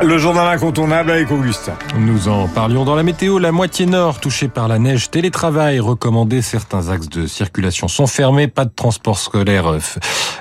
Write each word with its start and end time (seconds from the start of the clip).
Le 0.00 0.16
journal 0.16 0.46
incontournable 0.46 1.10
avec 1.10 1.30
Augustin. 1.32 1.76
Nous 1.98 2.28
en 2.28 2.46
parlions 2.46 2.84
dans 2.84 2.94
la 2.94 3.02
météo. 3.02 3.40
La 3.40 3.50
moitié 3.50 3.84
nord 3.84 4.20
touchée 4.20 4.46
par 4.46 4.68
la 4.68 4.78
neige, 4.78 5.10
télétravail 5.10 5.80
recommandé. 5.80 6.40
Certains 6.40 6.90
axes 6.90 7.08
de 7.08 7.26
circulation 7.26 7.88
sont 7.88 8.06
fermés. 8.06 8.46
Pas 8.46 8.64
de 8.64 8.70
transport 8.70 9.18
scolaire 9.18 9.76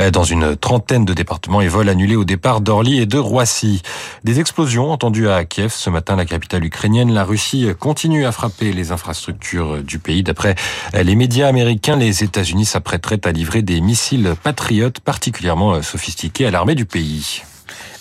euh, 0.00 0.10
dans 0.10 0.24
une 0.24 0.56
trentaine 0.56 1.04
de 1.04 1.12
départements 1.12 1.60
et 1.60 1.68
vols 1.68 1.90
annulés 1.90 2.16
au 2.16 2.24
départ 2.24 2.62
d'Orly 2.62 2.98
et 2.98 3.04
de 3.04 3.18
Roissy. 3.18 3.82
Des 4.24 4.40
explosions 4.40 4.90
entendues 4.90 5.28
à 5.28 5.44
Kiev 5.44 5.72
ce 5.74 5.90
matin, 5.90 6.16
la 6.16 6.24
capitale 6.24 6.64
ukrainienne. 6.64 7.12
La 7.12 7.24
Russie 7.24 7.68
continue 7.78 8.24
à 8.24 8.32
frapper 8.32 8.72
les 8.72 8.90
infrastructures 8.90 9.82
du 9.82 9.98
pays. 9.98 10.22
D'après 10.22 10.54
les 10.94 11.14
médias 11.14 11.48
américains, 11.48 11.96
les 11.96 12.24
États-Unis 12.24 12.64
s'apprêteraient 12.64 13.26
à 13.26 13.32
livrer 13.32 13.60
des 13.60 13.82
missiles 13.82 14.34
patriotes 14.42 15.00
particulièrement 15.00 15.82
sophistiqués 15.82 16.46
à 16.46 16.50
l'armée 16.50 16.74
du 16.74 16.86
pays. 16.86 17.42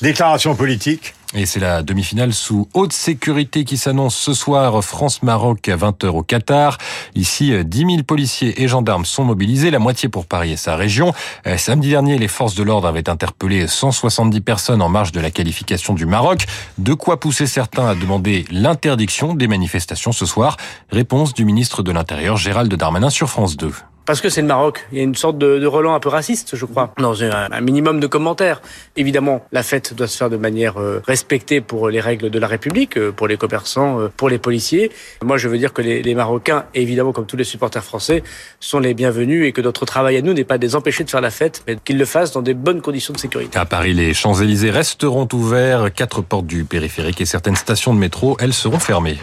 Déclaration 0.02 0.56
politique. 0.56 1.14
Et 1.36 1.46
c'est 1.46 1.60
la 1.60 1.84
demi-finale 1.84 2.34
sous 2.34 2.68
haute 2.74 2.92
sécurité 2.92 3.66
qui 3.66 3.78
s'annonce 3.78 4.16
ce 4.16 4.34
soir 4.34 4.84
France-Maroc 4.84 5.70
à 5.70 5.78
20h 5.78 6.08
au 6.08 6.24
Qatar. 6.24 6.80
Ici, 7.14 7.54
10 7.64 7.78
000 7.78 7.90
policiers 8.02 8.64
et 8.64 8.68
gendarmes 8.68 9.06
sont 9.06 9.24
mobilisés, 9.24 9.70
la 9.70 9.78
moitié 9.78 10.10
pour 10.10 10.26
Paris 10.26 10.54
et 10.54 10.58
sa 10.58 10.76
région. 10.76 11.14
Euh, 11.46 11.56
samedi 11.56 11.92
dernier, 11.92 12.18
les 12.18 12.28
forces 12.28 12.56
de 12.56 12.64
l'ordre 12.64 12.88
avaient 12.88 13.10
interpellé 13.10 13.68
170 13.68 14.42
personnes 14.42 14.82
en 14.82 14.90
marge 14.90 15.12
de 15.12 15.20
la 15.20 15.30
qualification 15.30 15.94
du 15.94 16.08
Maroc. 16.08 16.48
De 16.80 16.96
quoi 16.96 17.20
pousser 17.20 17.46
certains 17.46 17.88
à 17.88 17.94
demander 17.94 18.46
l'interdiction 18.50 19.36
des 19.36 19.48
manifestations 19.48 20.12
ce 20.12 20.26
soir. 20.26 20.58
Réponse 20.90 21.36
du 21.36 21.46
ministre 21.46 21.84
de 21.84 21.92
l'Intérieur 21.92 22.38
Gérald 22.38 22.74
Darmanin 22.74 23.12
sur 23.12 23.30
France 23.30 23.56
2 23.56 23.72
parce 24.12 24.20
que 24.20 24.28
c'est 24.28 24.42
le 24.42 24.48
Maroc. 24.48 24.86
Il 24.92 24.98
y 24.98 25.00
a 25.00 25.06
une 25.06 25.16
sorte 25.16 25.38
de, 25.38 25.58
de 25.58 25.88
un 25.88 26.00
peu 26.02 26.10
raciste, 26.10 26.58
je 26.58 26.66
crois, 26.66 26.94
dans 26.98 27.24
un, 27.24 27.50
un, 27.50 27.62
minimum 27.62 28.02
de 28.02 28.08
commentaires. 28.08 28.62
Évidemment, 28.98 29.46
la 29.54 29.64
fête 29.64 29.94
doit 29.94 30.08
se 30.08 30.18
faire 30.18 30.30
de 30.30 30.36
manière 30.36 30.82
euh, 30.82 31.02
respectée 31.08 31.62
pour 31.62 31.88
les 31.88 32.02
règles 32.02 32.30
de 32.30 32.38
la 32.38 32.48
République, 32.48 32.98
euh, 32.98 33.14
pour 33.14 33.30
les 33.30 33.38
commerçants, 33.38 34.02
euh, 34.02 34.10
pour 34.10 34.28
les 34.28 34.38
policiers. 34.38 34.92
Moi, 35.24 35.38
je 35.38 35.48
veux 35.48 35.58
dire 35.58 35.72
que 35.72 35.82
les, 35.82 36.04
les 36.04 36.14
Marocains, 36.14 36.66
évidemment, 36.76 37.14
comme 37.14 37.26
tous 37.26 37.38
les 37.38 37.46
supporters 37.46 37.86
français, 37.86 38.22
sont 38.60 38.80
les 38.80 38.94
bienvenus 38.94 39.48
et 39.48 39.54
que 39.54 39.62
notre 39.62 39.86
travail 39.86 40.18
à 40.18 40.22
nous 40.22 40.34
n'est 40.34 40.44
pas 40.44 40.58
de 40.58 40.66
les 40.66 40.76
empêcher 40.76 41.06
de 41.06 41.10
faire 41.10 41.22
la 41.22 41.32
fête, 41.32 41.64
mais 41.66 41.78
qu'ils 41.78 41.98
le 41.98 42.04
fassent 42.04 42.34
dans 42.34 42.42
des 42.42 42.54
bonnes 42.54 42.82
conditions 42.82 43.14
de 43.14 43.18
sécurité. 43.18 43.58
À 43.58 43.66
Paris, 43.66 43.94
les 43.94 44.14
Champs-Élysées 44.14 44.72
resteront 44.72 45.30
ouverts, 45.32 45.88
quatre 45.96 46.22
portes 46.22 46.48
du 46.48 46.66
périphérique 46.66 47.22
et 47.22 47.26
certaines 47.26 47.56
stations 47.56 47.94
de 47.94 48.00
métro, 48.00 48.36
elles 48.42 48.52
seront 48.52 48.80
fermées. 48.80 49.20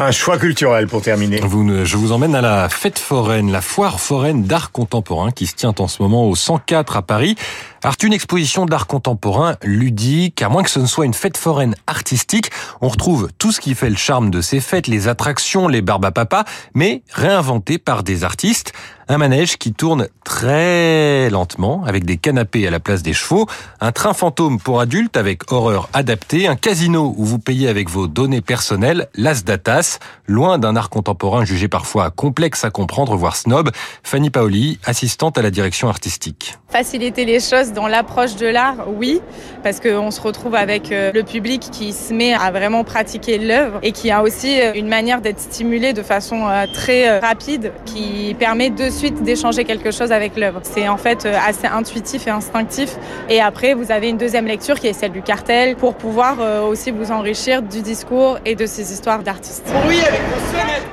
Un 0.00 0.12
choix 0.12 0.38
culturel 0.38 0.86
pour 0.86 1.02
terminer. 1.02 1.38
Je 1.38 1.96
vous 1.96 2.12
emmène 2.12 2.36
à 2.36 2.40
la 2.40 2.68
fête 2.68 3.00
foraine, 3.00 3.50
la 3.50 3.60
foire 3.60 3.98
foraine 3.98 4.44
d'art 4.44 4.70
contemporain 4.70 5.32
qui 5.32 5.48
se 5.48 5.56
tient 5.56 5.74
en 5.76 5.88
ce 5.88 6.00
moment 6.00 6.28
au 6.28 6.36
104 6.36 6.96
à 6.96 7.02
Paris. 7.02 7.34
Alors, 7.82 7.96
une 8.04 8.12
exposition 8.12 8.64
d'art 8.64 8.86
contemporain 8.86 9.56
ludique, 9.64 10.40
à 10.40 10.48
moins 10.48 10.62
que 10.62 10.70
ce 10.70 10.78
ne 10.78 10.86
soit 10.86 11.04
une 11.04 11.14
fête 11.14 11.36
foraine 11.36 11.74
artistique. 11.88 12.50
On 12.80 12.86
retrouve 12.86 13.28
tout 13.38 13.50
ce 13.50 13.60
qui 13.60 13.74
fait 13.74 13.90
le 13.90 13.96
charme 13.96 14.30
de 14.30 14.40
ces 14.40 14.60
fêtes, 14.60 14.86
les 14.86 15.08
attractions, 15.08 15.66
les 15.66 15.82
barbes 15.82 16.04
à 16.04 16.12
papa, 16.12 16.44
mais 16.74 17.02
réinventé 17.12 17.78
par 17.78 18.04
des 18.04 18.22
artistes. 18.22 18.72
Un 19.10 19.16
manège 19.16 19.56
qui 19.56 19.72
tourne 19.72 20.08
très 20.22 21.30
lentement 21.30 21.82
avec 21.86 22.04
des 22.04 22.18
canapés 22.18 22.66
à 22.66 22.70
la 22.70 22.78
place 22.78 23.02
des 23.02 23.14
chevaux, 23.14 23.46
un 23.80 23.90
train 23.90 24.12
fantôme 24.12 24.60
pour 24.60 24.82
adultes 24.82 25.16
avec 25.16 25.50
horreur 25.50 25.88
adaptée, 25.94 26.46
un 26.46 26.56
casino 26.56 27.14
où 27.16 27.24
vous 27.24 27.38
payez 27.38 27.68
avec 27.68 27.88
vos 27.88 28.06
données 28.06 28.42
personnelles, 28.42 29.08
Las 29.14 29.44
Datas, 29.44 29.98
loin 30.26 30.58
d'un 30.58 30.76
art 30.76 30.90
contemporain 30.90 31.46
jugé 31.46 31.68
parfois 31.68 32.10
complexe 32.10 32.66
à 32.66 32.70
comprendre, 32.70 33.16
voire 33.16 33.36
snob. 33.36 33.70
Fanny 34.02 34.28
Paoli, 34.28 34.78
assistante 34.84 35.38
à 35.38 35.42
la 35.42 35.50
direction 35.50 35.88
artistique. 35.88 36.58
Faciliter 36.68 37.24
les 37.24 37.40
choses 37.40 37.72
dans 37.72 37.88
l'approche 37.88 38.36
de 38.36 38.46
l'art, 38.46 38.88
oui, 38.94 39.22
parce 39.62 39.80
qu'on 39.80 40.10
se 40.10 40.20
retrouve 40.20 40.54
avec 40.54 40.92
euh, 40.92 41.12
le 41.14 41.22
public 41.22 41.62
qui 41.72 41.94
se 41.94 42.12
met 42.12 42.34
à 42.34 42.50
vraiment 42.50 42.84
pratiquer 42.84 43.38
l'œuvre 43.38 43.78
et 43.82 43.92
qui 43.92 44.10
a 44.10 44.22
aussi 44.22 44.60
euh, 44.60 44.74
une 44.74 44.88
manière 44.88 45.22
d'être 45.22 45.40
stimulé 45.40 45.94
de 45.94 46.02
façon 46.02 46.46
euh, 46.46 46.66
très 46.74 47.20
rapide 47.20 47.72
qui 47.86 48.36
permet 48.38 48.68
de 48.68 48.90
suite 48.98 49.22
d'échanger 49.22 49.64
quelque 49.64 49.90
chose 49.90 50.12
avec 50.12 50.36
l'œuvre. 50.36 50.60
C'est 50.64 50.88
en 50.88 50.96
fait 50.96 51.26
assez 51.26 51.66
intuitif 51.66 52.26
et 52.26 52.30
instinctif. 52.30 52.96
Et 53.28 53.40
après, 53.40 53.74
vous 53.74 53.92
avez 53.92 54.08
une 54.08 54.18
deuxième 54.18 54.46
lecture 54.46 54.78
qui 54.80 54.88
est 54.88 54.92
celle 54.92 55.12
du 55.12 55.22
cartel 55.22 55.76
pour 55.76 55.94
pouvoir 55.94 56.36
aussi 56.68 56.90
vous 56.90 57.12
enrichir 57.12 57.62
du 57.62 57.80
discours 57.80 58.38
et 58.44 58.54
de 58.54 58.66
ces 58.66 58.92
histoires 58.92 59.22
d'artistes. 59.22 59.70
Oui, 59.86 60.00
avec 60.00 60.20
vos 60.22 60.58
sonnettes. 60.58 60.86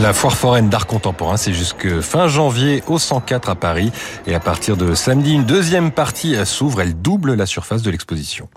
La 0.00 0.12
foire 0.12 0.36
foraine 0.36 0.68
d'art 0.68 0.86
contemporain, 0.86 1.36
c'est 1.36 1.52
jusque 1.52 2.00
fin 2.00 2.28
janvier 2.28 2.82
au 2.86 2.98
104 2.98 3.50
à 3.50 3.54
Paris. 3.54 3.92
Et 4.26 4.34
à 4.34 4.40
partir 4.40 4.76
de 4.76 4.94
samedi, 4.94 5.34
une 5.34 5.44
deuxième 5.44 5.90
partie 5.90 6.36
s'ouvre. 6.44 6.80
Elle 6.80 6.94
double 6.94 7.34
la 7.34 7.46
surface 7.46 7.82
de 7.82 7.90
l'exposition. 7.90 8.48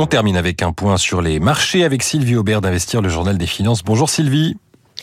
On 0.00 0.06
termine 0.06 0.36
avec 0.36 0.62
un 0.62 0.70
point 0.72 0.96
sur 0.96 1.20
les 1.22 1.40
marchés 1.40 1.82
avec 1.82 2.04
Sylvie 2.04 2.36
Aubert 2.36 2.60
d'Investir, 2.60 3.02
le 3.02 3.08
journal 3.08 3.36
des 3.36 3.48
finances. 3.48 3.82
Bonjour 3.82 4.08
Sylvie. 4.08 4.56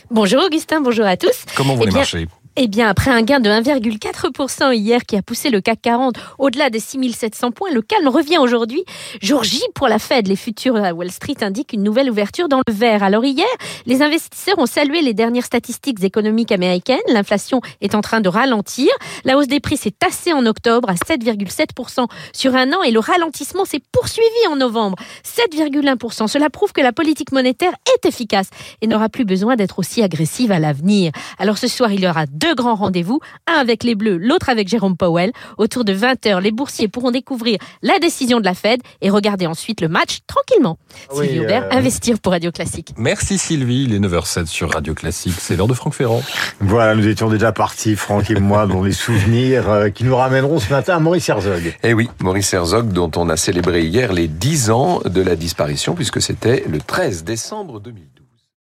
Bonjour 0.10 0.42
Augustin, 0.42 0.80
bonjour 0.80 1.06
à 1.06 1.18
tous. 1.18 1.44
Comment 1.58 1.76
vont 1.76 1.84
eh 1.84 1.88
les 1.88 1.92
marchés? 1.92 2.28
Eh 2.58 2.68
bien, 2.68 2.88
après 2.88 3.12
un 3.12 3.22
gain 3.22 3.40
de 3.40 3.50
1,4% 3.50 4.74
hier 4.74 5.06
qui 5.06 5.18
a 5.18 5.22
poussé 5.22 5.50
le 5.50 5.60
CAC 5.60 5.82
40 5.82 6.16
au-delà 6.40 6.70
des 6.70 6.80
6700 6.80 7.52
points, 7.52 7.70
le 7.72 7.82
calme 7.82 8.08
revient 8.08 8.38
aujourd'hui. 8.38 8.86
Jour 9.22 9.44
J 9.44 9.62
pour 9.74 9.88
la 9.88 10.00
Fed, 10.00 10.28
les 10.28 10.38
futurs 10.38 10.78
à 10.78 10.94
Wall 10.94 11.12
Street 11.12 11.36
indiquent 11.42 11.74
une 11.74 11.84
nouvelle 11.84 12.10
ouverture 12.10 12.48
dans 12.48 12.62
le 12.66 12.74
vert. 12.74 13.04
Alors 13.04 13.26
hier, 13.26 13.46
les 13.86 14.02
investisseurs 14.02 14.58
ont 14.58 14.66
salué 14.66 15.02
les 15.02 15.14
dernières 15.14 15.44
statistiques 15.46 16.02
économiques 16.04 16.52
américaines. 16.54 16.98
L'inflation 17.10 17.60
est 17.82 17.94
en 17.94 18.02
train 18.02 18.22
de 18.22 18.30
ralentir. 18.30 18.90
La 19.26 19.38
hausse 19.38 19.48
des 19.48 19.60
prix 19.60 19.78
s'est 19.78 19.92
tassée 19.92 20.32
en 20.32 20.46
octobre 20.46 20.90
à 20.90 20.94
7,7% 20.94 22.08
sur 22.32 22.56
un 22.56 22.72
an 22.72 22.84
et 22.84 22.92
le 22.92 23.00
ralentissement 23.00 23.66
s'est 23.66 23.82
poursuivi 23.92 24.48
en 24.50 24.56
novembre. 24.56 24.98
7,1%. 25.26 26.28
Cela 26.28 26.50
prouve 26.50 26.72
que 26.72 26.82
la 26.82 26.94
politique 26.94 27.32
monétaire 27.32 27.74
est 27.96 28.08
efficace 28.08 28.48
et 28.82 28.88
n'aura 28.88 29.10
plus 29.10 29.26
besoin 29.26 29.58
d'être 29.58 29.80
aussi 29.80 30.02
agressive 30.02 30.52
à 30.52 30.60
l'avenir. 30.60 31.12
Alors 31.38 31.58
ce 31.58 31.68
soir, 31.68 31.92
il 31.92 32.00
y 32.00 32.08
aura 32.08 32.26
deux 32.46 32.54
grands 32.54 32.76
rendez-vous, 32.76 33.22
un 33.48 33.60
avec 33.60 33.84
les 33.84 33.96
Bleus, 33.96 34.18
l'autre 34.18 34.50
avec 34.50 34.68
Jérôme 34.68 34.96
Powell. 34.96 35.32
Autour 35.58 35.84
de 35.84 35.96
20h, 35.96 36.40
les 36.42 36.52
boursiers 36.52 36.88
pourront 36.88 37.10
découvrir 37.10 37.58
la 37.82 37.98
décision 37.98 38.40
de 38.40 38.46
la 38.46 38.54
Fed 38.54 38.82
et 39.02 39.10
regarder 39.10 39.48
ensuite 39.48 39.82
le 39.82 39.88
match 39.88 40.20
tranquillement. 40.28 40.78
Oui, 41.16 41.26
Sylvie 41.26 41.40
Aubert, 41.40 41.64
euh, 41.64 41.78
investir 41.78 42.20
pour 42.20 42.34
Radio 42.34 42.52
Classique. 42.52 42.94
Merci 42.98 43.40
Sylvie, 43.40 43.86
il 43.86 43.96
est 43.96 44.00
9h07 44.00 44.46
sur 44.46 44.72
Radio 44.72 44.94
Classique, 44.94 45.34
c'est 45.40 45.56
l'heure 45.56 45.68
de 45.68 45.74
Franck 45.74 45.96
Ferrand. 45.96 46.22
Voilà, 46.60 46.94
nous 46.94 47.08
étions 47.08 47.30
déjà 47.30 47.52
partis, 47.52 47.96
Franck 47.96 48.30
et 48.30 48.40
moi, 48.40 48.68
dans 48.68 48.84
les 48.84 48.92
souvenirs 48.92 49.68
euh, 49.68 49.90
qui 49.90 50.04
nous 50.04 50.16
ramèneront 50.16 50.60
ce 50.60 50.70
matin 50.70 50.98
à 50.98 51.00
Maurice 51.00 51.28
Herzog. 51.28 51.76
Eh 51.82 51.96
oui, 51.96 52.12
Maurice 52.22 52.54
Herzog, 52.54 52.90
dont 52.94 53.10
on 53.16 53.28
a 53.30 53.38
célébré 53.38 53.86
hier 53.86 54.14
les 54.14 54.28
10 54.28 54.70
ans 54.70 55.02
de 55.04 55.22
la 55.22 55.36
disparition, 55.36 55.96
puisque 55.96 56.22
c'était 56.22 56.64
le 56.70 56.78
13 56.78 57.24
décembre 57.24 57.80
2012. 57.80 58.25